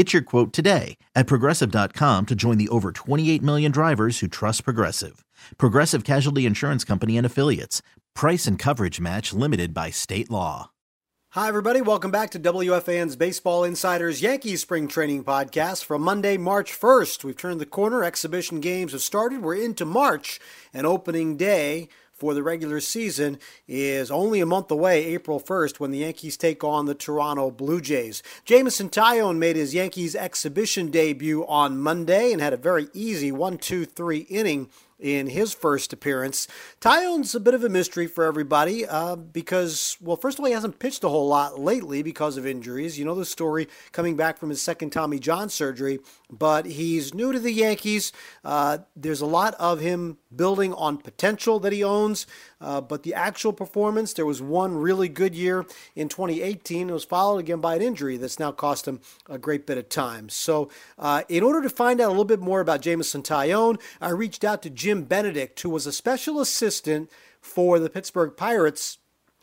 [0.00, 4.64] Get your quote today at progressive.com to join the over 28 million drivers who trust
[4.64, 5.26] Progressive.
[5.58, 7.82] Progressive Casualty Insurance Company and Affiliates.
[8.14, 10.70] Price and coverage match limited by state law.
[11.32, 11.82] Hi, everybody.
[11.82, 17.22] Welcome back to WFAN's Baseball Insiders Yankees Spring Training Podcast from Monday, March 1st.
[17.22, 18.02] We've turned the corner.
[18.02, 19.42] Exhibition games have started.
[19.42, 20.40] We're into March,
[20.72, 21.90] and opening day
[22.20, 26.62] for the regular season is only a month away, April 1st, when the Yankees take
[26.62, 28.22] on the Toronto Blue Jays.
[28.44, 33.56] Jameson Taillon made his Yankees exhibition debut on Monday and had a very easy 1
[33.56, 34.68] 2 3 inning
[35.00, 36.46] in his first appearance.
[36.80, 40.52] Taillon's a bit of a mystery for everybody uh, because, well, first of all, he
[40.52, 42.98] hasn't pitched a whole lot lately because of injuries.
[42.98, 47.32] You know the story coming back from his second Tommy John surgery, but he's new
[47.32, 48.12] to the Yankees.
[48.44, 52.26] Uh, there's a lot of him building on potential that he owns,
[52.60, 56.88] uh, but the actual performance, there was one really good year in 2018.
[56.88, 59.88] It was followed again by an injury that's now cost him a great bit of
[59.88, 60.28] time.
[60.28, 64.10] So, uh, in order to find out a little bit more about Jameson Taillon, I
[64.10, 67.10] reached out to Jim Benedict, who was a special assistant
[67.40, 68.98] for the Pittsburgh Pirates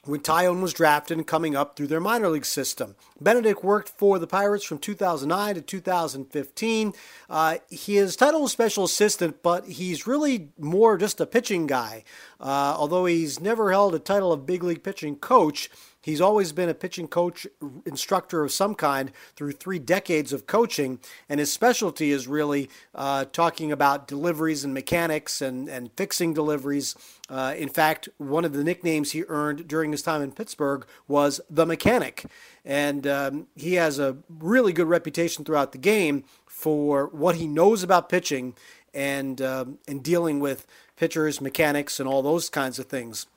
[0.07, 2.95] when Taillon was drafted and coming up through their minor league system.
[3.19, 6.93] Benedict worked for the Pirates from 2009 to 2015.
[7.29, 12.03] Uh, his title special assistant, but he's really more just a pitching guy.
[12.39, 15.69] Uh, although he's never held a title of big league pitching coach,
[16.07, 17.45] He's always been a pitching coach,
[17.85, 23.25] instructor of some kind through three decades of coaching, and his specialty is really uh,
[23.25, 26.95] talking about deliveries and mechanics and, and fixing deliveries.
[27.29, 31.41] Uh, in fact, one of the nicknames he earned during his time in Pittsburgh was
[31.49, 32.23] the mechanic.
[32.63, 37.83] And um, he has a really good reputation throughout the game for what he knows
[37.83, 38.55] about pitching
[38.93, 43.27] and, um, and dealing with pitchers, mechanics, and all those kinds of things.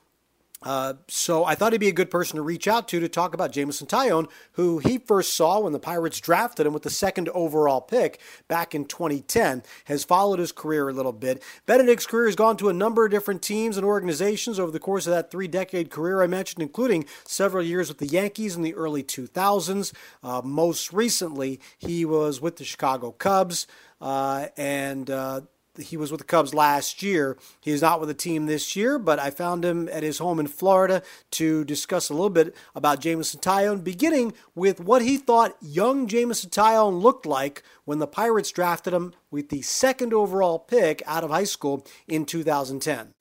[0.63, 3.33] Uh, so I thought he'd be a good person to reach out to to talk
[3.33, 7.29] about Jameson Taillon, who he first saw when the Pirates drafted him with the second
[7.29, 9.63] overall pick back in 2010.
[9.85, 11.41] Has followed his career a little bit.
[11.65, 15.07] Benedict's career has gone to a number of different teams and organizations over the course
[15.07, 19.03] of that three-decade career I mentioned, including several years with the Yankees in the early
[19.03, 19.93] 2000s.
[20.23, 23.65] Uh, most recently, he was with the Chicago Cubs.
[23.99, 25.41] Uh, and uh,
[25.79, 27.37] he was with the Cubs last year.
[27.61, 30.47] He's not with the team this year, but I found him at his home in
[30.47, 31.01] Florida
[31.31, 36.49] to discuss a little bit about Jameson Taillon, beginning with what he thought young Jameson
[36.49, 41.29] Taillon looked like when the Pirates drafted him with the second overall pick out of
[41.29, 43.13] high school in 2010.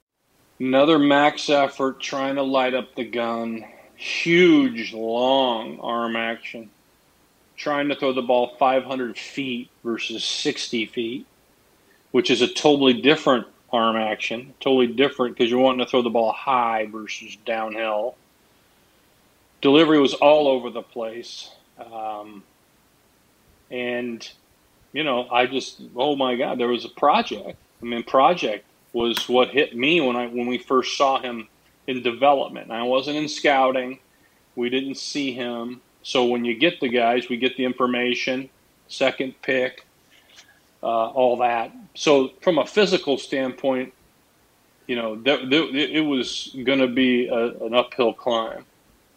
[0.59, 3.65] Another max effort trying to light up the gun.
[3.97, 6.71] Huge, long arm action.
[7.57, 11.27] Trying to throw the ball 500 feet versus 60 feet
[12.13, 16.11] which is a totally different arm action, totally different because you're wanting to throw the
[16.11, 18.17] ball high versus downhill.
[19.61, 21.51] Delivery was all over the place.
[21.79, 22.43] Um,
[23.71, 24.29] and,
[24.93, 27.57] you know, I just, oh my God, there was a project.
[27.81, 31.49] I mean, project was what hit me when I when we first saw him
[31.87, 32.71] in development.
[32.71, 34.01] I wasn't in scouting.
[34.57, 35.81] We didn't see him.
[36.03, 38.49] So when you get the guys, we get the information,
[38.89, 39.87] second pick,
[40.83, 41.73] Uh, all that.
[41.95, 43.93] So from a physical standpoint,
[44.87, 48.65] you know, th- th- it was going to be a, an uphill climb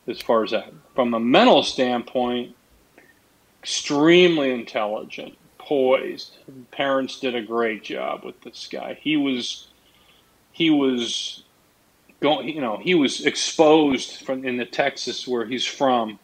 [0.08, 0.74] as far as that.
[0.94, 2.56] From a mental standpoint,
[3.62, 6.38] extremely intelligent, poised.
[6.72, 8.98] Parents did a great job with this guy.
[9.02, 9.68] He was,
[10.52, 11.44] he was
[12.20, 16.20] going, you know, he was exposed from in the Texas where he's from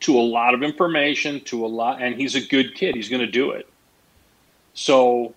[0.00, 2.94] to a lot of information, to a lot, and he's a good kid.
[2.94, 3.66] He's going to do it.
[4.74, 5.34] So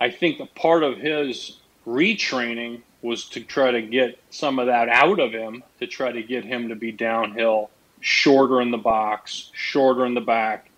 [0.00, 1.56] I think a part of his
[1.86, 6.22] retraining was to try to get some of that out of him, to try to
[6.22, 7.70] get him to be downhill,
[8.00, 10.70] shorter in the box, shorter in the back.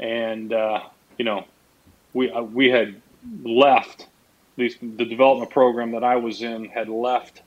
[0.00, 0.80] And, uh,
[1.18, 1.44] you know,
[2.12, 3.00] we, uh, we had
[3.44, 4.08] left,
[4.56, 7.42] the, the development program that I was in had left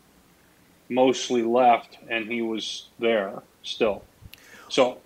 [0.89, 4.03] mostly left, and he was there still.
[4.69, 4.99] So,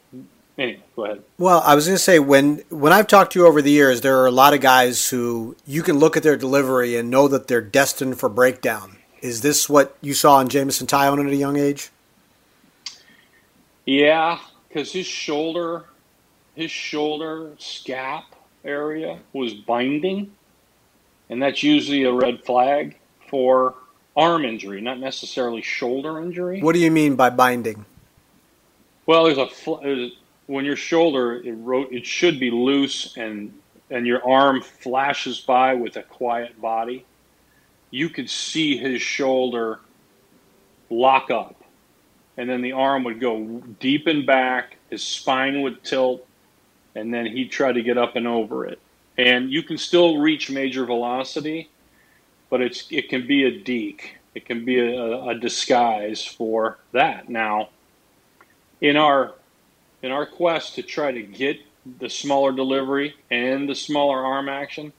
[0.60, 1.24] anyway, go ahead.
[1.38, 4.02] Well, I was going to say when when I've talked to you over the years,
[4.02, 7.28] there are a lot of guys who you can look at their delivery and know
[7.28, 8.98] that they're destined for breakdown.
[9.22, 11.90] Is this what you saw in Jameson Taillon at a young age?
[13.86, 15.86] Yeah, because his shoulder,
[16.56, 18.24] his shoulder scap
[18.64, 20.32] area was binding,
[21.30, 22.98] and that's usually a red flag
[23.30, 23.76] for
[24.16, 26.62] arm injury, not necessarily shoulder injury.
[26.62, 27.86] What do you mean by binding?
[29.06, 29.50] Well, there's a
[29.82, 30.12] there's,
[30.50, 33.54] when your shoulder it wrote it should be loose and
[33.92, 37.06] and your arm flashes by with a quiet body.
[37.92, 39.80] You could see his shoulder
[40.90, 41.56] lock up,
[42.36, 44.78] and then the arm would go deep and back.
[44.90, 46.26] His spine would tilt,
[46.96, 48.80] and then he'd try to get up and over it.
[49.20, 51.70] And you can still reach major velocity,
[52.50, 54.16] but it's it can be a deke.
[54.34, 57.30] It can be a, a disguise for that.
[57.30, 57.70] Now,
[58.82, 59.34] in our
[60.02, 61.58] in our quest to try to get
[62.00, 64.94] the smaller delivery and the smaller arm action,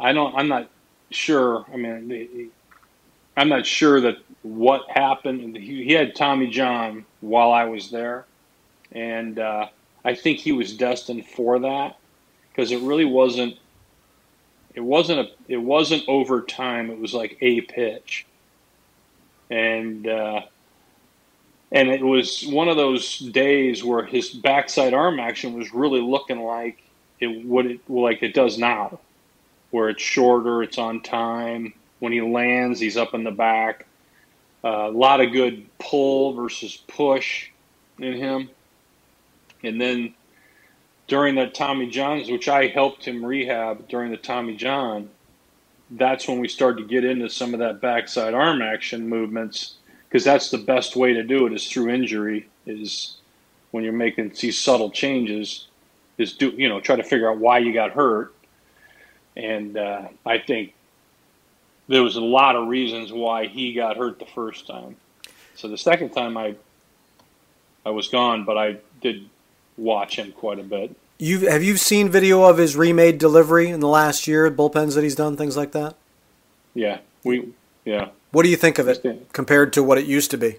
[0.00, 0.34] I don't.
[0.34, 0.70] I'm not
[1.10, 1.64] sure.
[1.72, 2.50] I mean,
[3.36, 5.56] I'm not sure that what happened.
[5.56, 8.24] He, had Tommy John while I was there,
[8.92, 9.68] and uh,
[10.04, 11.96] I think he was destined for that
[12.50, 13.56] because it really wasn't
[14.74, 16.90] it wasn't a it wasn't over time.
[16.90, 18.26] It was like a pitch,
[19.50, 20.42] and uh,
[21.70, 26.40] and it was one of those days where his backside arm action was really looking
[26.40, 26.82] like
[27.20, 29.00] it what it like it does now,
[29.70, 31.74] where it's shorter, it's on time.
[31.98, 33.86] When he lands, he's up in the back.
[34.64, 37.50] Uh, a lot of good pull versus push
[37.98, 38.50] in him,
[39.62, 40.14] and then
[41.06, 45.10] during that Tommy John's, which I helped him rehab during the Tommy John,
[45.90, 49.77] that's when we started to get into some of that backside arm action movements
[50.08, 53.16] because that's the best way to do it is through injury is
[53.70, 55.66] when you're making these subtle changes
[56.16, 58.34] is do you know try to figure out why you got hurt
[59.36, 60.74] and uh, I think
[61.86, 64.96] there was a lot of reasons why he got hurt the first time
[65.54, 66.56] so the second time I
[67.84, 69.28] I was gone but I did
[69.78, 70.94] watch him quite a bit.
[71.18, 75.02] You have you seen video of his remade delivery in the last year, bullpens that
[75.02, 75.96] he's done, things like that?
[76.74, 77.52] Yeah, we
[77.88, 78.08] yeah.
[78.32, 80.56] What do you think of it compared to what it used to be?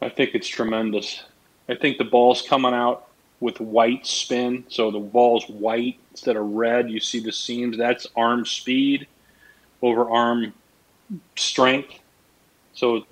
[0.00, 1.22] I think it's tremendous.
[1.68, 3.06] I think the ball's coming out
[3.38, 6.90] with white spin, so the ball's white instead of red.
[6.90, 7.78] You see the seams.
[7.78, 9.06] That's arm speed
[9.82, 10.52] over arm
[11.36, 11.94] strength.
[12.74, 13.06] So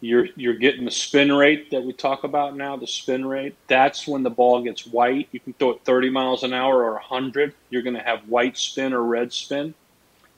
[0.00, 3.54] you're you're getting the spin rate that we talk about now, the spin rate.
[3.68, 5.28] That's when the ball gets white.
[5.30, 7.54] You can throw it 30 miles an hour or 100.
[7.70, 9.72] You're going to have white spin or red spin.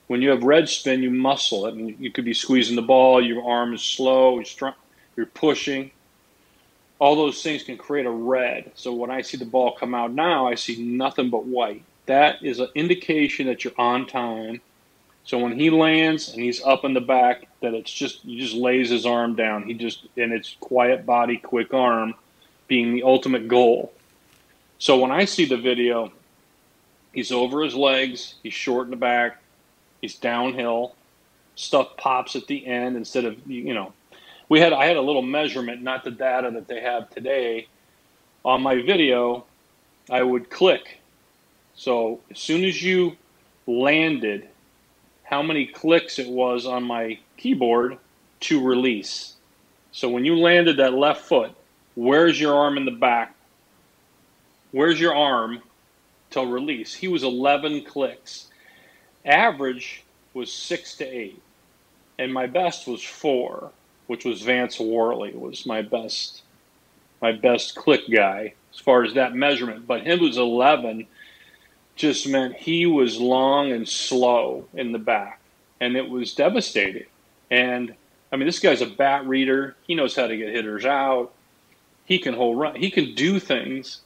[0.09, 3.23] When you have red spin, you muscle it, and you could be squeezing the ball.
[3.23, 4.35] Your arm is slow.
[4.35, 4.73] You're, strong,
[5.15, 5.91] you're pushing.
[6.99, 8.71] All those things can create a red.
[8.75, 11.83] So when I see the ball come out now, I see nothing but white.
[12.07, 14.61] That is an indication that you're on time
[15.29, 18.55] so when he lands and he's up in the back, that it's just he just
[18.55, 19.61] lays his arm down.
[19.61, 22.15] He just and it's quiet body, quick arm,
[22.67, 23.93] being the ultimate goal.
[24.79, 26.11] So when I see the video,
[27.13, 29.39] he's over his legs, he's short in the back,
[30.01, 30.95] he's downhill,
[31.55, 33.93] stuff pops at the end instead of you know.
[34.47, 37.67] We had I had a little measurement, not the data that they have today.
[38.45, 39.45] On my video,
[40.09, 40.99] I would click.
[41.75, 43.15] So as soon as you
[43.67, 44.49] landed
[45.29, 47.99] how many clicks it was on my keyboard
[48.39, 49.35] to release.
[49.91, 51.51] So when you landed that left foot,
[51.93, 53.35] where's your arm in the back?
[54.71, 55.61] Where's your arm
[56.31, 56.95] till release?
[56.95, 58.48] He was 11 clicks.
[59.25, 61.41] Average was six to eight.
[62.17, 63.71] And my best was four,
[64.07, 66.43] which was Vance Worley was my best
[67.21, 69.85] my best click guy as far as that measurement.
[69.85, 71.05] But him was 11
[71.95, 75.41] just meant he was long and slow in the back,
[75.81, 77.05] and it was devastating.
[77.51, 77.93] And
[78.31, 79.75] I mean, this guy's a bat reader.
[79.85, 81.33] He knows how to get hitters out.
[82.05, 82.75] He can hold run.
[82.75, 84.01] He can do things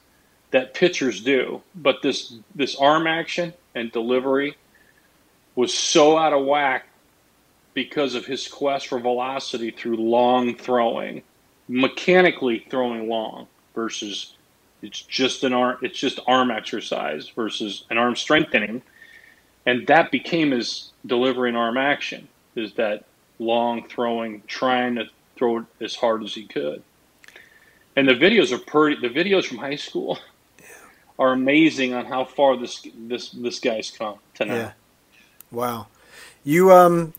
[0.50, 1.62] that pitchers do.
[1.74, 4.56] But this this arm action and delivery
[5.54, 6.86] was so out of whack
[7.74, 11.22] because of his quest for velocity through long throwing,
[11.68, 14.34] mechanically throwing long versus
[14.82, 15.78] it's just an arm.
[15.82, 18.82] It's just arm exercise versus an arm strengthening,
[19.66, 22.28] and that became his delivering arm action.
[22.54, 23.04] Is that
[23.38, 25.06] long throwing, trying to
[25.36, 26.82] throw it as hard as he could.
[27.96, 29.00] And the videos are pretty.
[29.06, 30.18] The videos from high school
[31.18, 34.54] are amazing on how far this this this guy's come to now.
[34.54, 34.72] Yeah.
[35.54, 35.86] Wow.
[36.42, 37.14] You um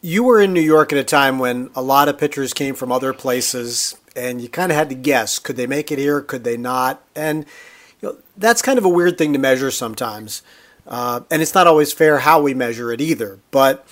[0.00, 2.92] you were in New York at a time when a lot of pitchers came from
[2.92, 6.20] other places, and you kind of had to guess: could they make it here?
[6.20, 7.02] Could they not?
[7.14, 7.46] And
[8.00, 10.42] you know, that's kind of a weird thing to measure sometimes,
[10.86, 13.40] uh, and it's not always fair how we measure it either.
[13.50, 13.86] But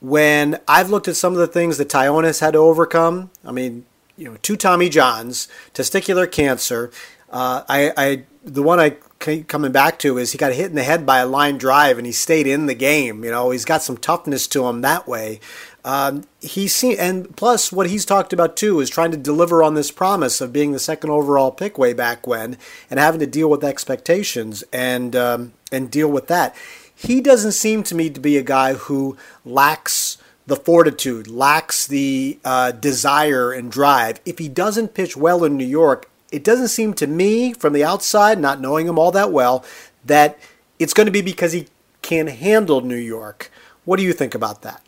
[0.00, 3.84] when I've looked at some of the things that Taillon had to overcome, I mean,
[4.16, 6.90] you know, two Tommy Johns, testicular cancer.
[7.30, 10.82] Uh, I, I, the one I coming back to is he got hit in the
[10.82, 13.22] head by a line drive and he stayed in the game.
[13.22, 15.40] You know, he's got some toughness to him that way.
[15.84, 19.74] Um, he seen, and plus what he's talked about too is trying to deliver on
[19.74, 22.56] this promise of being the second overall pick way back when
[22.90, 26.54] and having to deal with expectations and um, and deal with that.
[26.94, 32.38] He doesn't seem to me to be a guy who lacks the fortitude, lacks the
[32.44, 34.20] uh, desire and drive.
[34.26, 37.84] If he doesn't pitch well in New York, it doesn't seem to me from the
[37.84, 39.64] outside, not knowing him all that well,
[40.04, 40.38] that
[40.78, 41.66] it's going to be because he
[42.02, 43.50] can handle New York.
[43.84, 44.82] What do you think about that?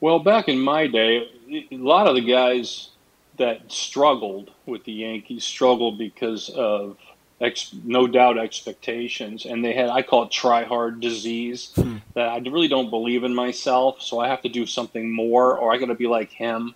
[0.00, 1.28] Well, back in my day,
[1.70, 2.90] a lot of the guys
[3.36, 6.96] that struggled with the Yankees struggled because of
[7.40, 11.96] ex, no doubt expectations, and they had I call it try hard disease hmm.
[12.14, 15.72] that I really don't believe in myself, so I have to do something more, or
[15.72, 16.74] I got to be like him.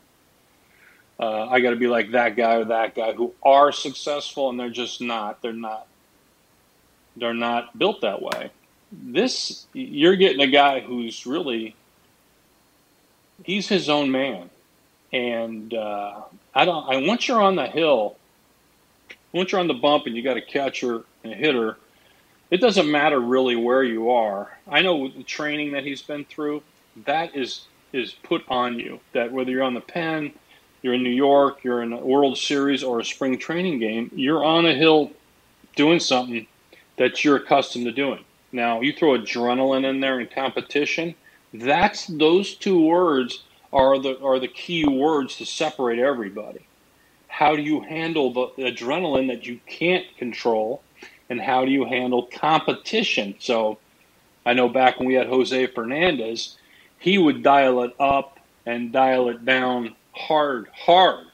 [1.18, 4.58] Uh, I got to be like that guy or that guy who are successful, and
[4.58, 5.40] they're just not.
[5.42, 5.86] They're not.
[7.16, 8.50] They're not built that way.
[8.90, 11.76] This you're getting a guy who's really
[13.44, 14.50] he's his own man,
[15.12, 16.22] and uh,
[16.54, 16.88] I don't.
[16.88, 18.16] I once you're on the hill
[19.34, 21.76] once you're on the bump and you got a catcher and a hitter,
[22.50, 24.56] it doesn't matter really where you are.
[24.66, 26.62] I know the training that he's been through,
[27.04, 29.00] that is is put on you.
[29.12, 30.32] That whether you're on the pen,
[30.84, 34.44] you're in New York, you're in a World Series or a spring training game, you're
[34.44, 35.10] on a hill
[35.74, 36.46] doing something
[36.98, 38.24] that you're accustomed to doing.
[38.52, 41.16] Now you throw adrenaline in there in competition.
[41.52, 46.64] That's those two words are the are the key words to separate everybody
[47.34, 50.80] how do you handle the adrenaline that you can't control
[51.28, 53.76] and how do you handle competition so
[54.46, 56.56] i know back when we had jose fernandez
[57.00, 61.26] he would dial it up and dial it down hard hard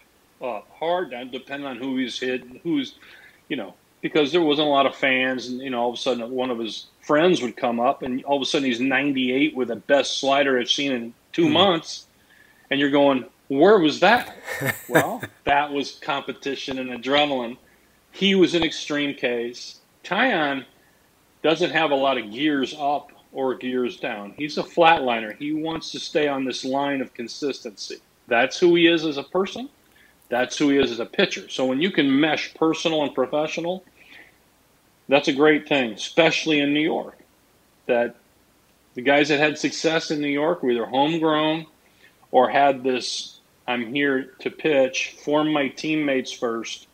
[0.42, 2.94] up hard down depending on who he's hit and who's
[3.49, 5.99] you know because there wasn't a lot of fans and you know all of a
[5.99, 9.54] sudden one of his friends would come up and all of a sudden he's 98
[9.54, 12.06] with the best slider i've seen in 2 mm months
[12.70, 14.37] and you're going where was that?
[14.88, 17.56] well, that was competition and adrenaline.
[18.12, 19.80] He was an extreme case.
[20.04, 20.64] Taillon
[21.42, 24.34] doesn't have a lot of gears up or gears down.
[24.37, 25.37] He's a flatliner.
[25.37, 27.96] He wants to stay on this line of consistency.
[28.30, 29.68] That's who he is as a person.
[30.30, 31.49] That's who he is as a pitcher.
[31.50, 33.84] So when you can mesh personal and professional,
[35.08, 37.18] that's a great thing, especially in New York.
[37.87, 38.14] That
[38.94, 41.66] the guys that had success in New York were either homegrown
[42.30, 46.87] or had this I'm here to pitch, form my teammates first.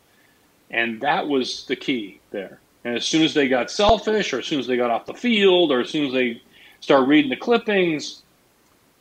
[0.69, 2.59] And that was the key there.
[2.83, 5.13] And as soon as they got selfish, or as soon as they got off the
[5.13, 6.41] field, or as soon as they
[6.79, 8.21] start reading the clippings,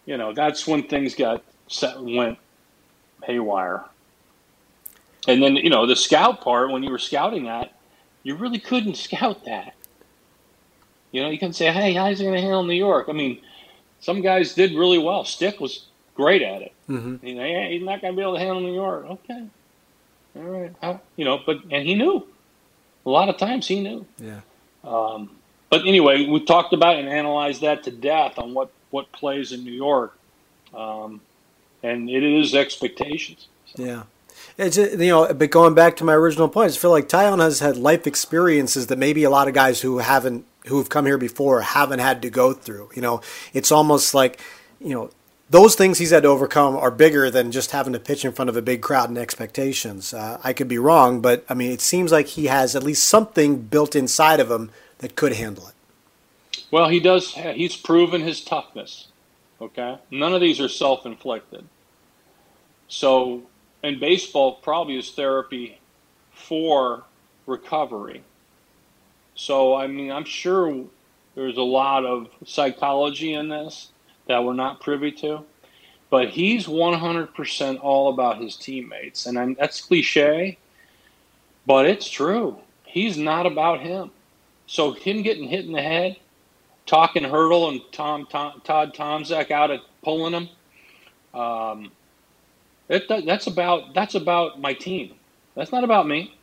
[0.06, 2.38] you know, that's when things got set went
[3.24, 3.84] haywire.
[5.28, 7.72] And then, you know, the scout part, when you were scouting that,
[8.22, 9.74] you really couldn't scout that.
[11.12, 13.06] You know, you can say, hey, how's he going to handle New York?
[13.08, 13.40] I mean,
[14.00, 15.24] some guys did really well.
[15.24, 16.72] Stick was great at it.
[16.88, 17.26] Mm-hmm.
[17.26, 19.06] You know, yeah, he's not going to be able to handle New York.
[19.06, 19.46] Okay,
[20.36, 20.74] all right.
[20.82, 22.26] I, you know, but and he knew.
[23.04, 24.04] A lot of times he knew.
[24.18, 24.40] Yeah.
[24.82, 25.30] Um,
[25.70, 29.64] but anyway, we talked about and analyzed that to death on what what plays in
[29.64, 30.16] New York,
[30.74, 31.20] um,
[31.82, 33.48] and it is expectations.
[33.74, 33.84] So.
[33.84, 34.02] Yeah.
[34.58, 37.60] It's you know, but going back to my original point, I feel like Taillon has
[37.60, 41.18] had life experiences that maybe a lot of guys who haven't who have come here
[41.18, 42.90] before haven't had to go through.
[42.94, 43.20] You know,
[43.52, 44.40] it's almost like
[44.80, 45.10] you know
[45.50, 48.48] those things he's had to overcome are bigger than just having to pitch in front
[48.48, 50.14] of a big crowd and expectations.
[50.14, 53.04] Uh, I could be wrong, but I mean, it seems like he has at least
[53.04, 55.74] something built inside of him that could handle it.
[56.70, 57.32] Well, he does.
[57.34, 59.08] He's proven his toughness.
[59.60, 61.64] Okay, none of these are self-inflicted.
[62.88, 63.42] So,
[63.82, 65.80] in baseball, probably is therapy
[66.32, 67.04] for
[67.46, 68.22] recovery.
[69.34, 70.84] So, I mean, I'm sure
[71.34, 73.90] there's a lot of psychology in this
[74.26, 75.44] that we're not privy to.
[76.08, 79.26] But he's 100% all about his teammates.
[79.26, 80.56] And I'm, that's cliche,
[81.66, 82.58] but it's true.
[82.84, 84.10] He's not about him.
[84.66, 86.16] So him getting hit in the head,
[86.86, 90.48] talking Hurdle and Tom, Tom Todd Tomczyk out pulling him,
[91.38, 91.90] um,
[92.88, 95.14] it, that's about that's about my team.
[95.54, 96.34] That's not about me.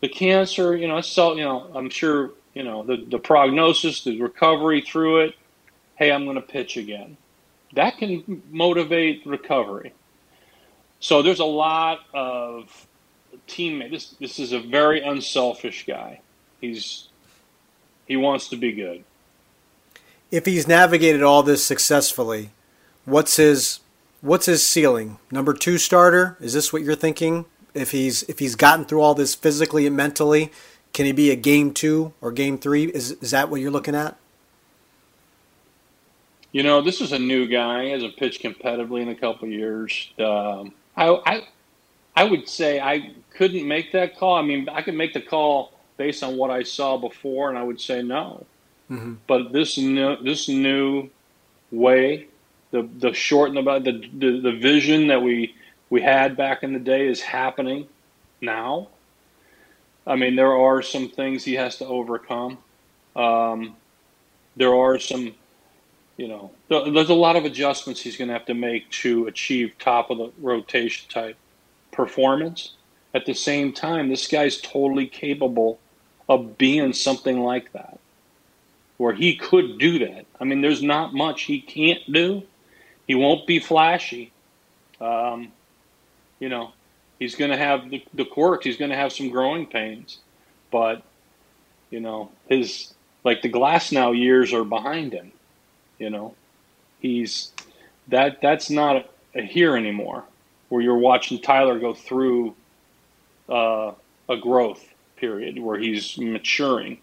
[0.00, 4.20] The cancer, you know, so you know, I'm sure you know the the prognosis, the
[4.20, 5.34] recovery through it,
[5.96, 7.16] hey, I'm going to pitch again.
[7.74, 9.92] That can motivate recovery.
[11.00, 12.86] So there's a lot of
[13.46, 13.90] teammate.
[13.90, 16.20] This this is a very unselfish guy.
[16.60, 17.08] He's
[18.06, 19.04] he wants to be good.
[20.30, 22.50] If he's navigated all this successfully,
[23.04, 23.80] what's his
[24.20, 25.18] what's his ceiling?
[25.30, 26.36] Number two starter?
[26.40, 27.46] Is this what you're thinking?
[27.74, 30.50] If he's if he's gotten through all this physically and mentally,
[30.92, 32.84] can he be a game two or game three?
[32.84, 34.16] Is is that what you're looking at?
[36.52, 37.84] You know, this is a new guy.
[37.84, 40.10] He hasn't pitched competitively in a couple years.
[40.18, 41.48] Um, I, I,
[42.16, 44.36] I would say I couldn't make that call.
[44.36, 47.62] I mean, I could make the call based on what I saw before, and I
[47.62, 48.46] would say no.
[48.90, 49.14] Mm-hmm.
[49.26, 51.10] But this new, this new
[51.70, 52.28] way,
[52.70, 55.54] the the short and the, the the vision that we
[55.90, 57.86] we had back in the day is happening
[58.40, 58.88] now.
[60.06, 62.58] I mean, there are some things he has to overcome.
[63.16, 63.76] Um,
[64.56, 65.34] there are some
[66.16, 69.74] you know, there's a lot of adjustments he's going to have to make to achieve
[69.78, 71.36] top of the rotation type
[71.92, 72.72] performance.
[73.14, 75.78] At the same time, this guy's totally capable
[76.28, 77.98] of being something like that,
[78.96, 80.26] where he could do that.
[80.40, 82.42] I mean, there's not much he can't do.
[83.06, 84.32] He won't be flashy.
[85.00, 85.52] Um,
[86.40, 86.72] you know,
[87.18, 88.64] he's going to have the, the quirks.
[88.64, 90.18] He's going to have some growing pains,
[90.70, 91.02] but
[91.90, 92.92] you know, his
[93.24, 95.32] like the Glasnow years are behind him
[95.98, 96.34] you know,
[97.00, 97.52] he's
[98.08, 100.24] that that's not a, a here anymore,
[100.68, 102.54] where you're watching Tyler go through
[103.48, 103.92] uh,
[104.28, 104.84] a growth
[105.16, 106.98] period where he's maturing.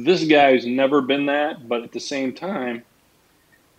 [0.00, 2.84] This guy's never been that, but at the same time,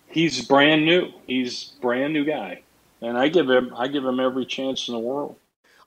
[0.08, 1.08] he's brand new.
[1.26, 2.60] He's brand new guy,
[3.00, 5.36] and I give him I give him every chance in the world.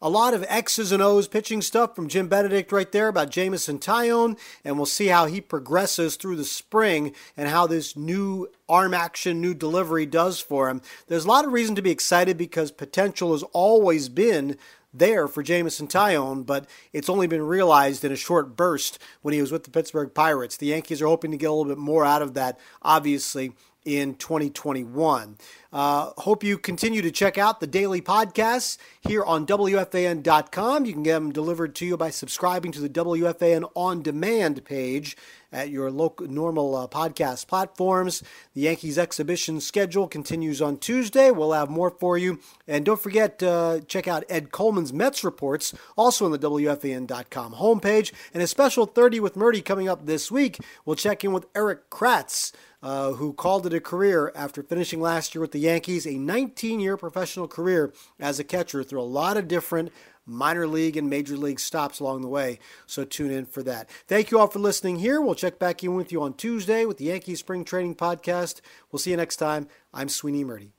[0.02, 3.78] A lot of X's and O's pitching stuff from Jim Benedict right there about Jameson
[3.78, 4.36] Taillon,
[4.66, 9.40] and we'll see how he progresses through the spring and how this new arm action,
[9.40, 10.82] new delivery does for him.
[11.06, 14.58] There's a lot of reason to be excited because potential has always been
[14.94, 19.42] there for Jameson Taillon, but it's only been realized in a short burst when he
[19.42, 20.58] was with the Pittsburgh Pirates.
[20.58, 23.54] The Yankees are hoping to get a little bit more out of that, obviously,
[23.86, 25.38] in 2021.
[25.72, 30.86] Uh, hope you continue to check out the daily podcasts here on WFAN.com.
[30.86, 35.18] You can get them delivered to you by subscribing to the WFAN On Demand page
[35.52, 38.24] at your local normal uh, podcast platforms.
[38.54, 41.32] The Yankees exhibition schedule continues on Tuesday.
[41.32, 42.40] We'll have more for you.
[42.68, 48.12] And don't forget uh, check out Ed Coleman's Mets reports, also on the WFAN.com homepage.
[48.34, 50.60] And a special 30 with Murti coming up this week.
[50.86, 52.52] We'll check in with Erik Kratz
[52.84, 56.80] uh, who called it a career after finishing last year with the Yankees, a 19
[56.80, 59.92] year professional career as a catcher through a lot of different
[60.26, 62.60] minor league and major league stops along the way.
[62.86, 63.90] So tune in for that.
[64.08, 65.22] Thank you all for listening here.
[65.22, 68.62] We'll check back in with you on Tuesday with the Yankees Spring Training Podcast.
[68.92, 69.68] We'll see you next time.
[69.94, 70.72] I'm Sweeney Murti.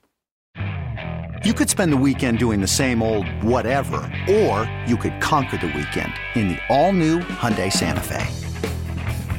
[1.44, 5.66] You could spend the weekend doing the same old whatever, or you could conquer the
[5.66, 8.73] weekend in the all new Hyundai Santa Fe.